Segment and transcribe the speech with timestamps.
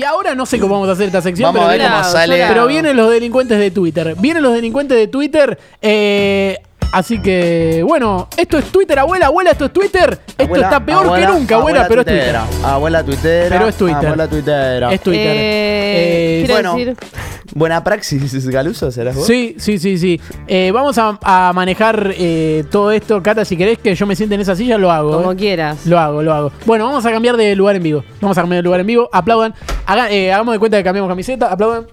[0.00, 2.04] Y ahora no sé cómo vamos a hacer esta sección, Vamos a pero, ver cómo
[2.04, 2.44] sale.
[2.48, 4.14] pero vienen los delincuentes de Twitter.
[4.18, 5.58] Vienen los delincuentes de Twitter.
[5.82, 6.58] eh,
[6.92, 10.18] así que, bueno, esto es Twitter, abuela, abuela, esto es Twitter.
[10.26, 12.22] Esto Abuela, está peor abuela, que nunca, abuela, pero es Twitter.
[12.34, 12.46] tuitera.
[12.64, 13.48] Abuela tuitera.
[13.50, 14.06] Pero es Twitter.
[14.06, 14.92] Abuela tuitera.
[14.94, 15.36] Es Twitter.
[15.36, 16.74] Eh, Eh, bueno.
[16.76, 16.96] decir,
[17.52, 19.26] Buena praxis, Galuso, ¿serás vos?
[19.26, 20.20] Sí, sí, sí, sí.
[20.46, 23.20] Eh, vamos a, a manejar eh, todo esto.
[23.24, 25.10] Cata, si querés que yo me siente en esa silla, lo hago.
[25.12, 25.36] como eh.
[25.36, 25.84] quieras.
[25.84, 26.52] Lo hago, lo hago.
[26.64, 28.04] Bueno, vamos a cambiar de lugar en vivo.
[28.20, 29.08] Vamos a cambiar de lugar en vivo.
[29.12, 29.52] Aplaudan.
[29.90, 31.50] Haga- eh, hagamos de cuenta que cambiamos camiseta.
[31.50, 31.84] Aplaudan.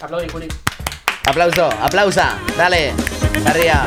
[0.00, 0.46] Aplauden, Juli.
[1.26, 2.38] Aplauso, aplausa.
[2.56, 2.92] Dale.
[3.44, 3.86] Arriba.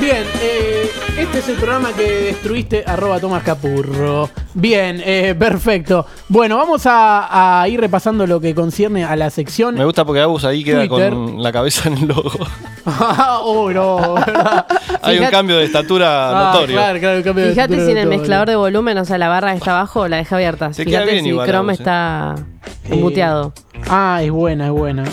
[0.00, 0.55] Bien, eh,
[1.26, 4.30] este es el programa que destruiste, arroba Tomás Capurro.
[4.54, 6.06] Bien, eh, perfecto.
[6.28, 9.74] Bueno, vamos a, a ir repasando lo que concierne a la sección.
[9.74, 11.12] Me gusta porque Agus ahí queda Twitter.
[11.12, 12.30] con la cabeza en el logo.
[13.42, 14.66] oh, no, ¿verdad?
[15.02, 16.76] Hay un Fíjate- cambio de estatura Ah, notorio.
[16.76, 19.28] claro, claro, cambio de Fíjate estructura si en el mezclador de volumen, o sea, la
[19.28, 20.70] barra que está abajo, la deja abierta.
[20.70, 21.82] Te Fíjate si igual, Chrome Agus, eh.
[21.82, 22.34] está
[22.88, 23.52] Eh, muteado.
[23.90, 25.04] Ah, es buena, es buena.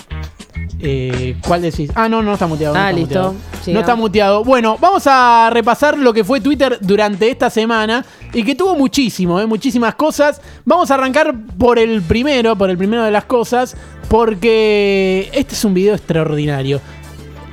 [0.85, 1.89] Eh, ¿Cuál decís?
[1.95, 2.73] Ah, no, no está muteado.
[2.75, 3.33] no Ah, está listo.
[3.33, 3.73] muteado.
[3.73, 4.43] No está muteado.
[4.43, 8.03] Bueno, vamos a repasar lo que fue Twitter durante esta semana
[8.33, 9.45] y que tuvo muchísimo, ¿eh?
[9.45, 10.41] muchísimas cosas.
[10.65, 13.77] Vamos a arrancar por el primero, por el primero de las cosas,
[14.09, 16.81] porque este es un video extraordinario.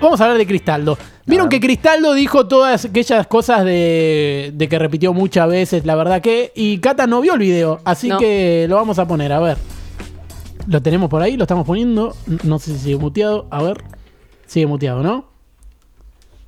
[0.00, 0.98] Vamos a hablar de Cristaldo.
[1.26, 6.20] Vieron que Cristaldo dijo todas aquellas cosas de, de que repitió muchas veces, la verdad
[6.20, 8.18] que, y Cata no vio el video, así No.
[8.18, 9.56] que lo vamos a poner, a ver.
[10.66, 12.14] Lo tenemos por ahí, lo estamos poniendo.
[12.44, 13.46] No sé si sigue muteado.
[13.50, 13.82] A ver.
[14.46, 15.24] Sigue muteado, ¿no?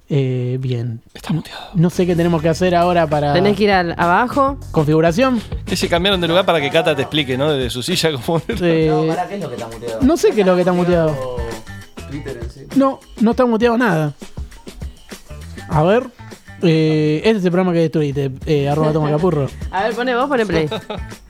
[0.08, 1.00] Eh, bien.
[1.14, 1.70] Está muteado.
[1.74, 3.32] No sé qué tenemos que hacer ahora para.
[3.32, 4.58] Tenés que ir al- abajo.
[4.70, 5.40] Configuración.
[5.64, 7.50] Que se cambiaron de lugar para que Cata te explique, ¿no?
[7.52, 10.16] Desde su silla cómo Eh, No, no, pará, ¿qué es lo que está muteado?
[10.16, 11.36] sé qué es lo que está muteado.
[12.10, 12.66] Twitter en sí.
[12.76, 14.12] No, no está muteado nada.
[15.68, 16.06] A ver.
[16.64, 18.30] Eh, este es el programa que destruiste.
[18.46, 19.48] Eh, arroba toma capurro.
[19.72, 20.68] A ver, pone vos, pone play.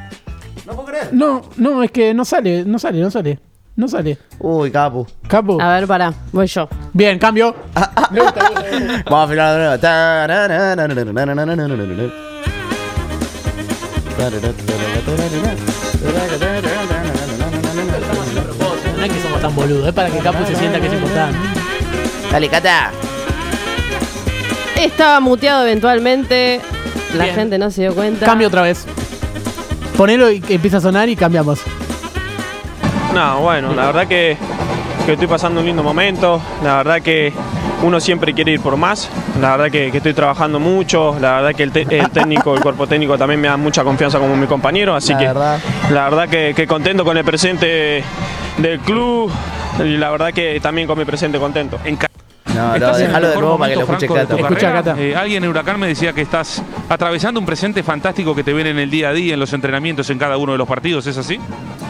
[0.67, 1.09] No puedo creer.
[1.13, 3.39] No, no, es que no sale, no sale, no sale.
[3.75, 4.19] No sale.
[4.39, 5.07] Uy, capu.
[5.27, 5.61] Capo.
[5.61, 6.69] A ver, pará, voy yo.
[6.93, 7.55] Bien, cambio.
[7.75, 9.79] Vamos a filmar de nuevo.
[18.97, 21.39] No es que somos tan boludos, es para que Capo se sienta que es importante.
[22.31, 22.91] Dale, Cata.
[24.79, 26.61] Estaba muteado eventualmente.
[27.17, 27.37] La Bien.
[27.37, 28.27] gente no se dio cuenta.
[28.27, 28.87] Cambio otra vez.
[30.03, 31.61] Ponelo y que empieza a sonar y cambiamos.
[33.15, 34.37] No, bueno, la verdad que,
[35.07, 37.33] que estoy pasando un lindo momento, la verdad que
[37.85, 39.09] uno siempre quiere ir por más,
[39.41, 42.61] la verdad que, que estoy trabajando mucho, la verdad que el, te- el técnico, el
[42.63, 45.61] cuerpo técnico también me da mucha confianza como mi compañero, así La que verdad.
[45.93, 48.03] la verdad que, que contento con el presente
[48.59, 49.31] del club
[49.85, 51.79] y la verdad que también con mi presente contento.
[52.55, 54.37] No, no, Estás en el déjalo de nuevo para que lo escuche Franco, de Cata.
[54.37, 54.83] tu Escucha, carrera.
[54.83, 55.01] Cata.
[55.01, 58.71] Eh, alguien en Huracán me decía que estás atravesando un presente fantástico que te viene
[58.71, 61.17] en el día a día, en los entrenamientos, en cada uno de los partidos, ¿es
[61.17, 61.39] así?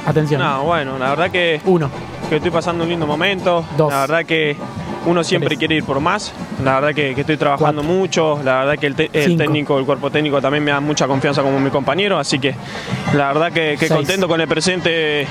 [0.07, 0.41] Atención.
[0.41, 1.91] No, bueno, la verdad que, Uno.
[2.29, 3.93] que estoy pasando un lindo momento, Dos.
[3.93, 4.57] la verdad que
[5.07, 5.59] uno siempre Tres.
[5.59, 6.33] quiere ir por más,
[6.65, 9.85] la verdad que, que estoy trabajando mucho, la verdad que el, te- el técnico, el
[9.85, 12.55] cuerpo técnico también me da mucha confianza como mi compañero, así que
[13.15, 15.27] la verdad que, contento con el presente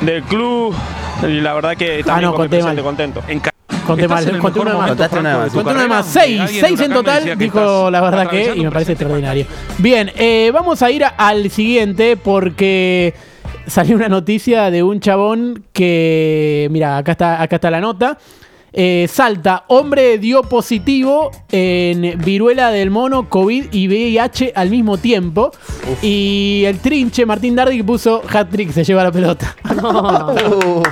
[0.00, 0.74] del club
[1.22, 3.22] y la verdad que también Ah, no, con conté presente contento.
[3.28, 3.40] En
[3.86, 4.88] Conté mal, conté una más.
[4.88, 5.52] Contaste una más.
[5.52, 6.06] Conté una más.
[6.06, 6.40] Seis.
[6.60, 7.36] Seis en total.
[7.38, 8.52] Dijo la verdad que.
[8.56, 9.46] Y me parece extraordinario.
[9.78, 13.14] Bien, eh, vamos a ir a- al siguiente porque
[13.66, 16.68] salió una noticia de un chabón que.
[16.70, 18.18] Mira, acá está, acá está la nota.
[18.74, 25.50] Eh, Salta, hombre dio positivo en viruela del mono, COVID y VIH al mismo tiempo.
[26.00, 29.54] Y el trinche Martín Dardi puso hat-trick, se lleva la pelota.
[29.74, 30.88] Uf.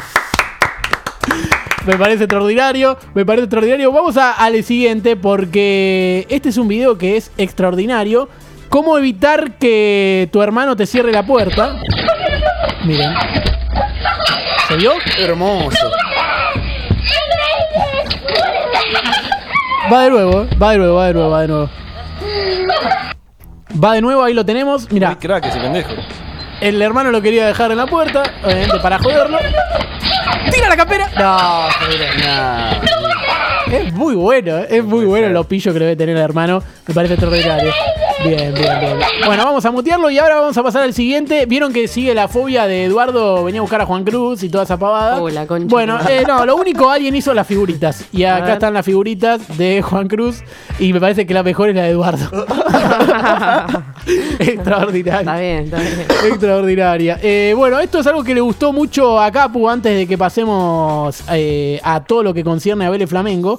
[1.87, 3.91] Me parece extraordinario, me parece extraordinario.
[3.93, 8.29] Vamos a- al siguiente porque este es un video que es extraordinario.
[8.69, 11.77] ¿Cómo evitar que tu hermano te cierre la puerta?
[12.85, 13.15] Miren.
[14.69, 14.93] ¿Se vio?
[15.19, 15.91] Hermoso.
[19.93, 20.49] Va de nuevo, ¿eh?
[20.63, 21.71] va de nuevo, va de nuevo, va de nuevo.
[23.83, 24.91] Va de nuevo, ahí lo tenemos.
[24.93, 25.91] Mira, crack ese pendejo.
[26.60, 29.39] el hermano lo quería dejar en la puerta, obviamente para joderlo.
[30.50, 31.10] ¡Tira la campera!
[31.18, 31.68] No,
[32.18, 32.80] Nah.
[33.71, 34.66] Es muy bueno, ¿eh?
[34.71, 36.62] es muy bueno lo pillo que debe tener el hermano.
[36.88, 37.72] Me parece extraordinario.
[38.22, 38.99] Bien, bien, bien.
[39.25, 41.47] Bueno, vamos a mutearlo y ahora vamos a pasar al siguiente.
[41.47, 44.65] Vieron que sigue la fobia de Eduardo, venía a buscar a Juan Cruz y toda
[44.65, 45.22] esa pavada.
[45.22, 45.67] Oh, la concha.
[45.69, 48.05] Bueno, eh, no, lo único, alguien hizo las figuritas.
[48.13, 48.53] Y A acá ver.
[48.55, 50.43] están las figuritas de Juan Cruz.
[50.78, 52.28] Y me parece que la mejor es la de Eduardo.
[54.39, 55.21] Extraordinaria.
[55.21, 56.07] Está bien, está bien.
[56.27, 57.19] Extraordinaria.
[57.23, 61.23] Eh, bueno, esto es algo que le gustó mucho a Capu antes de que pasemos
[61.33, 63.59] eh, a todo lo que concierne a Vélez Flamengo.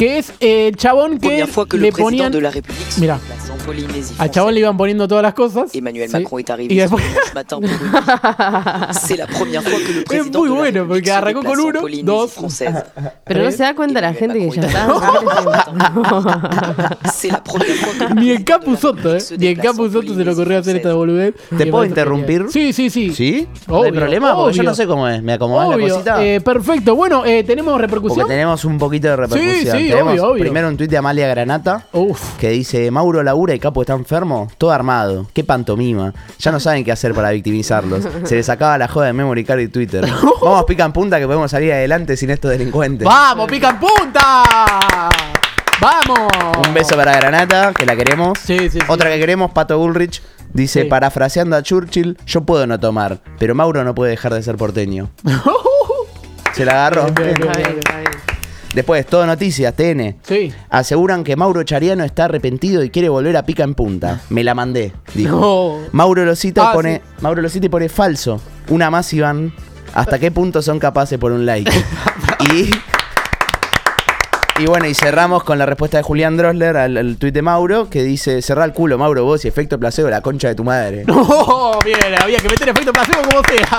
[0.00, 2.32] Que es eh, el chabón que que le ponían.
[2.32, 2.50] de la
[2.98, 3.18] Mira.
[4.18, 5.74] Al chabón le iban poniendo todas las cosas.
[5.74, 6.16] Emmanuel Sí.
[6.16, 7.02] Macron est Y arrivé después-
[7.50, 7.68] pour une-
[8.92, 11.42] C'est la première fois que le Es président muy de la bueno porque se arrancó
[11.44, 12.30] con uno, dos.
[12.34, 12.82] française.
[13.24, 14.88] Pero no se da cuenta la gente que ya está.
[17.12, 19.18] C'est la première fois que le Ni en président Capu de la Soto, ¿eh?
[19.38, 21.34] Ni en déplace Capu en Soto se le ocurrió hacer esta boludez.
[21.56, 22.46] ¿Te Y puedo interrumpir?
[22.50, 23.12] Sí, sí, sí.
[23.14, 23.48] ¿Sí?
[23.68, 24.34] ¿No hay problema?
[24.34, 25.22] Porque yo no sé cómo es.
[25.22, 26.24] ¿Me acomodas la cosita?
[26.24, 26.94] Eh, perfecto.
[26.96, 28.26] Bueno, eh, ¿tenemos Porque repercusión?
[28.26, 29.76] tenemos un poquito de repercusión.
[29.78, 30.40] sí, tenemos obvio, obvio.
[30.42, 32.36] primero un tuit de Amalia Granata Uf.
[32.38, 34.48] que dice Mauro labura y Capo está enfermo.
[34.58, 35.26] Todo armado.
[35.32, 36.12] Qué pantomima.
[36.38, 38.06] Ya no saben qué hacer para victimizarlos.
[38.24, 40.06] Se les acaba la joda de Memory Card y Twitter.
[40.42, 43.06] Vamos, pican punta que podemos salir adelante sin estos delincuentes.
[43.06, 44.42] ¡Vamos, pica en punta!
[45.80, 46.28] ¡Vamos!
[46.66, 48.38] Un beso para Granata, que la queremos.
[48.38, 48.78] Sí, sí, sí.
[48.86, 50.22] Otra que queremos, Pato Bullrich.
[50.52, 54.56] Dice, parafraseando a Churchill, yo puedo no tomar, pero Mauro no puede dejar de ser
[54.56, 55.08] porteño.
[56.52, 57.06] Se la agarró.
[57.12, 57.80] Bien, bien, bien.
[58.74, 60.16] Después, todo noticias, TN.
[60.22, 60.52] Sí.
[60.68, 64.20] Aseguran que Mauro Chariano está arrepentido y quiere volver a pica en punta.
[64.28, 65.80] Me la mandé, dijo.
[65.82, 65.88] No.
[65.92, 66.96] Mauro Losita Ah, pone.
[67.04, 67.22] sí.
[67.22, 68.40] Mauro Losita pone falso.
[68.68, 69.52] Una más, Iván.
[69.92, 71.70] ¿Hasta qué punto son capaces por un like?
[72.54, 72.70] y.
[74.62, 77.88] Y bueno, y cerramos con la respuesta de Julián Drosler al, al tuit de Mauro,
[77.88, 81.04] que dice, cerrá el culo, Mauro, vos y efecto placebo, la concha de tu madre.
[81.08, 83.78] No, bien, había que meter efecto placebo como sea.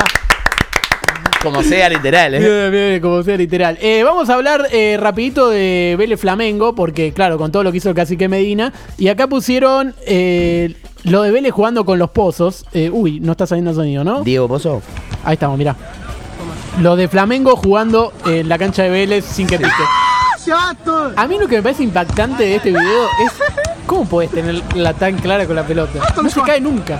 [1.41, 2.39] Como sea, literal, ¿eh?
[2.39, 3.77] Bien, bien, como sea literal.
[3.81, 7.79] Eh, vamos a hablar eh, rapidito de Vélez Flamengo, porque claro, con todo lo que
[7.79, 8.71] hizo el cacique Medina.
[8.97, 12.65] Y acá pusieron eh, lo de Vélez jugando con los pozos.
[12.73, 14.21] Eh, uy, no está saliendo sonido, ¿no?
[14.21, 14.83] Diego Pozo.
[15.23, 15.75] Ahí estamos, mirá.
[16.79, 19.71] Lo de Flamengo jugando en la cancha de Vélez sin que pique.
[21.15, 23.31] A mí lo que me parece impactante de este video es
[23.85, 26.13] cómo puedes tenerla tan clara con la pelota.
[26.21, 26.99] No se cae nunca.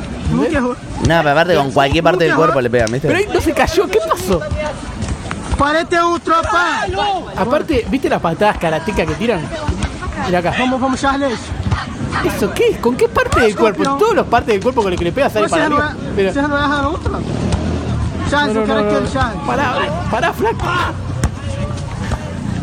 [1.08, 3.08] Nada, pero aparte con cualquier parte del cuerpo le pegan, ¿viste?
[3.08, 4.40] Pero ahí no se cayó, ¿qué pasó?
[5.58, 6.86] Parece un tropa.
[7.38, 9.42] Aparte, ¿viste las patadas karatecas que tiran?
[10.26, 10.54] Mira acá.
[10.58, 11.40] Vamos, vamos, Charles.
[12.26, 12.78] ¿Eso qué es?
[12.78, 13.84] ¿Con qué parte del cuerpo?
[13.98, 15.96] Todas las partes del cuerpo con las que le pegas sale Você para arriba.
[16.48, 17.12] não é a outra?
[18.30, 19.46] Charles, No, no, no, no.
[19.46, 19.74] Pará,
[20.10, 20.66] pará, flaco.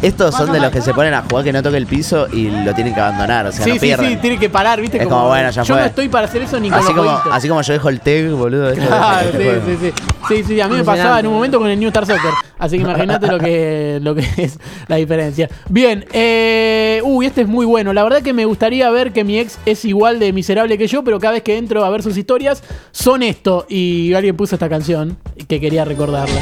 [0.00, 2.48] Estos son de los que se ponen a jugar que no toque el piso y
[2.50, 4.10] lo tienen que abandonar, o sea, Sí, no sí, pierden.
[4.10, 4.98] sí, tiene que parar, ¿viste?
[4.98, 5.80] Es como, bueno, ya Yo fue.
[5.82, 7.32] no estoy para hacer eso ni con Así los como, jueguitos.
[7.34, 8.72] así como yo dejo el tag, boludo.
[8.74, 9.92] Claro, este sí, sí, sí.
[10.28, 12.30] Sí, sí, a mí me pasaba en un momento con el New Star Soccer.
[12.58, 15.48] Así que imagínate lo que, lo que es la diferencia.
[15.68, 17.92] Bien, eh, uy, este es muy bueno.
[17.92, 21.02] La verdad que me gustaría ver que mi ex es igual de miserable que yo,
[21.02, 22.62] pero cada vez que entro a ver sus historias
[22.92, 23.64] son esto.
[23.68, 25.16] Y alguien puso esta canción
[25.48, 26.40] que quería recordarla.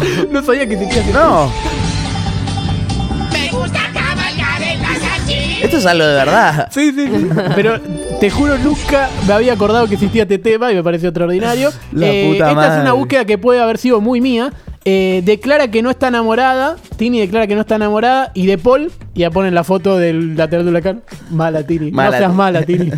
[0.30, 1.50] no sabía que existía ese No,
[3.32, 5.64] Me gusta cabalgar en la salchicha.
[5.64, 6.68] esto es algo de verdad.
[6.70, 7.28] Sí, sí, sí.
[7.54, 7.80] Pero
[8.20, 11.70] te juro, nunca me había acordado que existía este tema y me pareció extraordinario.
[11.92, 12.76] La Eh, puta esta madre.
[12.76, 14.52] es una búsqueda que puede haber sido muy mía.
[14.84, 16.76] Eh, declara que no está enamorada.
[16.96, 18.30] Tini declara que no está enamorada.
[18.34, 21.02] Y de Paul, ya ponen la foto del lateral de Huracán.
[21.30, 21.90] Mala, Tini.
[21.90, 22.36] Mala, no seas Tini.
[22.36, 22.90] mala, Tini.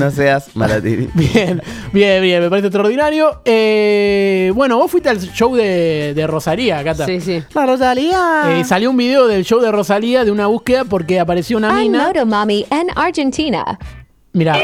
[0.00, 1.08] no seas malatiri.
[1.14, 1.62] Bien,
[1.92, 3.42] bien, bien, me parece extraordinario.
[3.44, 7.06] Eh, bueno, vos fuiste al show de, de Rosalía, Cata.
[7.06, 7.42] Sí, sí.
[7.54, 8.42] La Rosalía.
[8.58, 11.92] Eh, salió un video del show de Rosalía de una búsqueda porque apareció una I'm
[11.92, 12.06] mina.
[12.08, 13.78] Moto Mommy in Argentina.
[14.32, 14.56] Mira,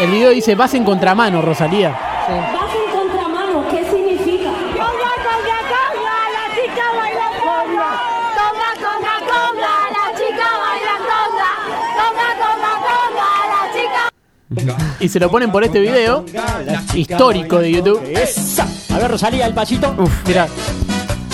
[0.00, 1.90] el video dice vas en contramano, Rosalía.
[1.90, 2.59] Vas
[15.00, 16.24] Y se lo ponen por este video
[16.94, 18.00] histórico de YouTube.
[18.92, 19.94] A ver, Rosalía, el pasito.
[19.98, 20.46] Uf, mira,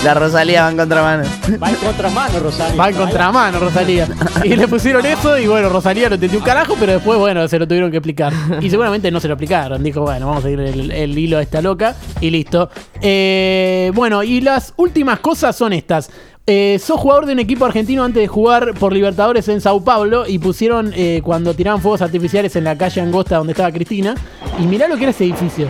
[0.04, 1.24] La Rosalía va en contramano.
[1.62, 2.76] Va en contramano, Rosalía.
[2.76, 4.06] va en contramano, Rosalía.
[4.44, 7.58] Y le pusieron eso y bueno, Rosalía lo entendió un carajo, pero después, bueno, se
[7.58, 8.32] lo tuvieron que explicar.
[8.60, 9.82] Y seguramente no se lo explicaron.
[9.82, 12.70] Dijo, bueno, vamos a seguir el, el hilo de esta loca y listo.
[13.00, 16.10] Eh, bueno, y las últimas cosas son estas.
[16.48, 20.28] Eh, sos jugador de un equipo argentino antes de jugar por Libertadores en Sao Paulo
[20.28, 24.14] y pusieron eh, cuando tiraban fuegos artificiales en la calle Angosta donde estaba Cristina.
[24.60, 25.66] Y mirá lo que era ese edificio.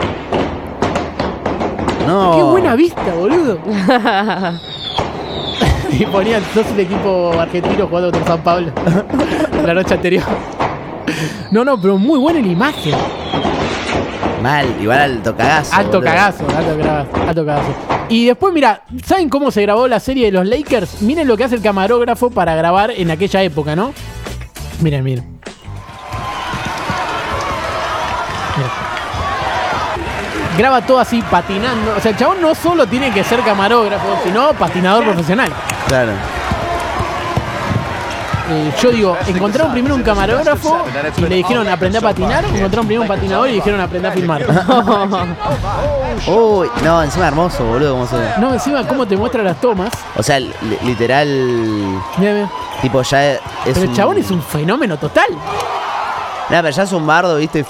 [2.05, 2.35] No.
[2.35, 3.57] ¡Qué buena vista, boludo!
[5.99, 8.71] y ponían sos el equipo argentino jugando contra San Pablo
[9.65, 10.25] la noche anterior.
[11.49, 12.93] No, no, pero muy buena la imagen.
[14.43, 15.73] Mal, igual alto cagazo.
[15.73, 16.03] Alto boludo.
[16.03, 17.96] cagazo, alto cagazo, alto cagazo.
[18.09, 21.01] Y después, mira, ¿saben cómo se grabó la serie de los Lakers?
[21.01, 23.93] Miren lo que hace el camarógrafo para grabar en aquella época, ¿no?
[24.79, 25.37] Miren, miren.
[30.57, 31.95] Graba todo así patinando.
[31.97, 35.51] O sea, el chabón no solo tiene que ser camarógrafo, sino patinador profesional.
[35.87, 36.13] Claro.
[38.49, 40.85] Eh, yo digo, encontraron primero un camarógrafo
[41.17, 44.13] y le dijeron aprender a patinar, encontraron primero un patinador y le dijeron aprender a
[44.15, 44.45] filmar.
[46.27, 48.07] Uy, no, encima hermoso, boludo.
[48.39, 49.91] No, encima cómo te muestra las tomas.
[50.15, 51.27] O sea, li- literal.
[52.81, 53.39] Tipo, ya es.
[53.65, 55.27] Pero el un- chabón es un fenómeno total.
[56.49, 57.65] Nah, pero ya es un bardo, ¿viste?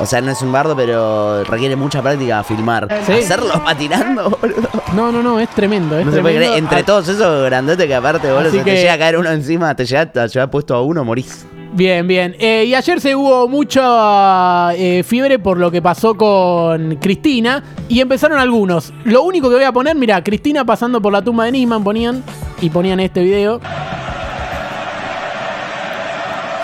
[0.00, 2.88] O sea, no es un bardo, pero requiere mucha práctica filmar.
[3.06, 3.12] Sí.
[3.12, 4.68] Hacerlo patinando, boludo.
[4.94, 5.96] No, no, no, es tremendo.
[5.98, 6.58] Es No se puede creer.
[6.58, 9.74] Entre Ah, todos esos grandotes que aparte, boludo, que- te llega a caer uno encima,
[9.76, 11.46] te llega a llevar puesto a uno, morís.
[11.72, 12.36] Bien, bien.
[12.38, 17.62] Eh, y ayer se hubo mucha eh, fiebre por lo que pasó con Cristina.
[17.88, 18.92] Y empezaron algunos.
[19.04, 22.22] Lo único que voy a poner, mira, Cristina pasando por la tumba de Nisman ponían.
[22.60, 23.60] Y ponían este video.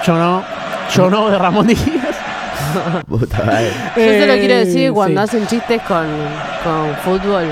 [0.07, 0.43] Yo no.
[0.95, 1.81] Yo no, de Ramón Díaz.
[3.09, 3.71] Puta madre.
[3.97, 5.25] Yo solo quiero Eh, decir que cuando sí.
[5.29, 6.07] hacen chistes con,
[6.65, 7.45] con fútbol,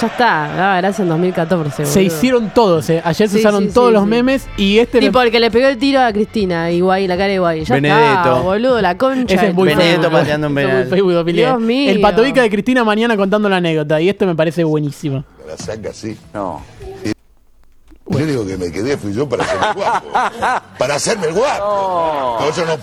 [0.00, 1.84] ya está, daba gracia en 2014.
[1.86, 2.00] Se boludo.
[2.16, 3.02] hicieron todos, eh.
[3.04, 4.08] Ayer se Sí, usaron sí, todos sí, los sí.
[4.10, 4.46] memes.
[4.56, 7.28] Y este me- Tipo el que le pegó el tiro a Cristina, Iguay, la cara
[7.28, 7.64] de Iguay.
[7.64, 8.04] Ya Benedetto.
[8.16, 9.34] está, boludo, la concha.
[9.34, 10.86] Ese es muy Benedetto pateando un penal.
[10.88, 11.24] Facebook.
[11.32, 11.90] Dios mío.
[11.90, 14.00] El patovica de Cristina mañana contando la anécdota.
[14.00, 15.24] Y este me parece buenísimo.
[15.46, 16.16] La saca así.
[16.32, 16.62] No.
[18.08, 20.06] Yo digo que me quedé, fui yo para hacerme el guapo.
[20.78, 22.36] Para hacerme el guapo.
[22.40, 22.76] Todo eso no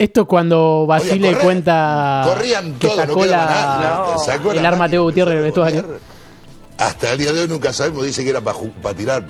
[0.00, 1.44] Esto es cuando Basile correr.
[1.44, 4.18] cuenta Corrían que todos, no sacó quedaba la, nada.
[4.18, 5.84] Sacó el la arma Teo Gutiérrez del vestuario.
[6.78, 8.56] Hasta el día de hoy nunca sabemos, dice que era para
[8.96, 9.26] tirar.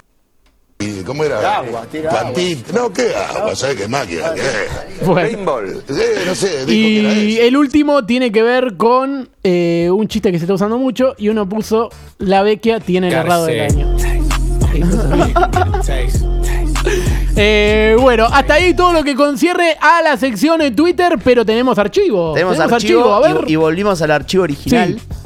[0.78, 1.56] ¿Y ¿Cómo era?
[1.56, 2.62] Agua, tira Pantín.
[2.72, 3.56] No, ¿qué agua?
[3.56, 4.32] ¿Sabes qué máquina?
[4.32, 5.04] ¿Qué?
[5.04, 5.58] Bueno.
[5.88, 10.06] Sí, no sé, dijo que era Y el último tiene que ver con eh, un
[10.06, 13.60] chiste que se está usando mucho y uno puso la vecchia tiene el errado del
[13.62, 13.96] año.
[17.42, 21.78] Eh, bueno, hasta ahí todo lo que concierne a la sección de Twitter, pero tenemos
[21.78, 22.34] archivo.
[22.34, 23.44] Tenemos, archivo, a ver.
[23.48, 24.98] y, y volvimos al archivo original.
[25.00, 25.16] Sí.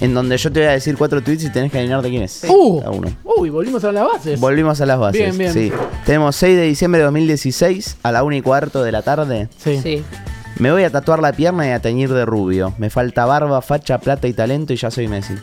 [0.00, 2.22] En donde yo te voy a decir cuatro tweets y tenés que adivinar de quién
[2.24, 2.44] es.
[2.48, 3.08] Uh, Cada uno.
[3.24, 4.40] uy, volvimos a las bases.
[4.40, 5.20] Volvimos a las bases.
[5.20, 5.52] Bien, bien.
[5.52, 5.72] Sí.
[6.04, 9.48] Tenemos 6 de diciembre de 2016 a la 1 y cuarto de la tarde.
[9.58, 9.78] sí.
[9.82, 10.04] Sí.
[10.58, 12.72] Me voy a tatuar la pierna y a teñir de rubio.
[12.78, 15.34] Me falta barba, facha, plata y talento y ya soy Messi.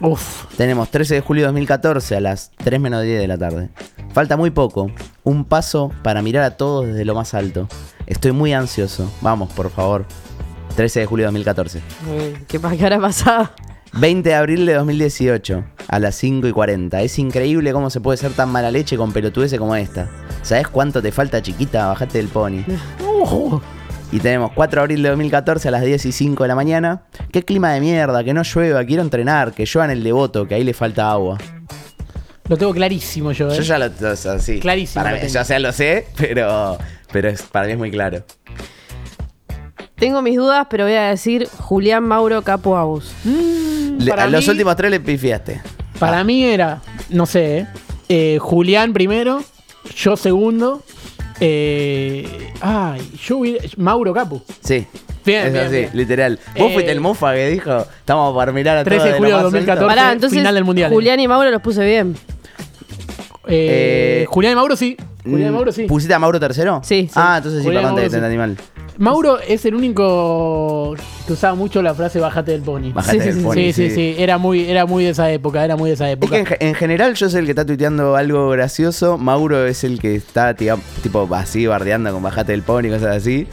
[0.00, 0.44] Uf.
[0.56, 3.68] Tenemos 13 de julio de 2014 a las 3 menos 10 de la tarde.
[4.12, 4.90] Falta muy poco.
[5.24, 7.68] Un paso para mirar a todos desde lo más alto.
[8.06, 9.10] Estoy muy ansioso.
[9.20, 10.04] Vamos, por favor.
[10.76, 11.78] 13 de julio de 2014.
[12.08, 13.50] Eh, ¿Qué, pa- qué habrá pasado?
[13.92, 17.02] 20 de abril de 2018 a las 5 y 40.
[17.02, 20.08] Es increíble cómo se puede ser tan mala leche con pelotudeces como esta.
[20.42, 21.88] ¿Sabes cuánto te falta, chiquita?
[21.88, 22.62] Bajate del pony.
[23.04, 23.60] Uh,
[24.12, 27.02] Y tenemos 4 de abril de 2014 a las 10 y 5 de la mañana.
[27.30, 30.56] Qué clima de mierda, que no llueva, quiero entrenar, que llueva en el devoto, que
[30.56, 31.38] ahí le falta agua.
[32.50, 33.56] Lo tengo clarísimo yo, ¿eh?
[33.56, 34.58] Yo ya lo, o sea, sí.
[34.60, 35.32] Clarísimo Para lo mí, tengo.
[35.34, 36.76] ya sea, lo sé, pero,
[37.12, 38.24] pero es, para mí es muy claro.
[39.96, 43.12] Tengo mis dudas, pero voy a decir Julián Mauro Capo Agus.
[43.24, 45.60] Le- para a los últimos tres le pifiaste.
[45.98, 46.80] Para mí era,
[47.10, 47.66] no sé, ¿eh?
[48.08, 49.42] Eh, Julián primero,
[49.96, 50.82] yo segundo.
[51.38, 54.42] eh, ay, yo hubiera- Mauro Capu.
[54.62, 54.86] Sí.
[55.24, 55.90] Bien, es bien, así, bien.
[55.92, 56.38] literal.
[56.58, 59.18] Vos Eh, fuiste el mofa que dijo, estamos para mirar a 13 todos de de
[59.18, 59.84] julio lo de más 2014.
[59.84, 60.00] alto".
[60.00, 60.90] Pará, entonces final del mundial.
[60.90, 62.16] Julián y Mauro los puse bien.
[63.50, 64.96] Eh, Eh, Julián y Mauro sí.
[65.24, 65.82] Julián y Mm, Mauro sí.
[65.84, 66.80] ¿Pusiste a Mauro tercero?
[66.84, 67.12] Sí, sí.
[67.14, 68.16] Ah, entonces sí, Julián y perdón, te, Mauro te sí.
[68.16, 68.56] entendí mal.
[68.98, 70.94] Mauro es el único
[71.26, 72.92] que usaba mucho la frase bájate del pony.
[72.92, 75.64] Bájate Sí, del sí, pony, sí, sí, sí, Era muy, era muy de esa época,
[75.64, 76.32] era muy de esa Es época.
[76.34, 79.16] que en, ge- en general yo soy el que está tuiteando algo gracioso.
[79.18, 83.46] Mauro es el que está tipo así bardeando con bajate del pony y cosas así.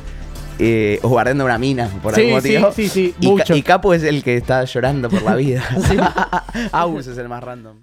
[0.59, 2.71] Eh, o bardeando una mina por Sí, algún sí, motivo.
[2.73, 3.55] sí, sí, y, Ca- mucho.
[3.55, 5.63] y Capo es el que está llorando por la vida.
[6.71, 7.77] Aus es el más random.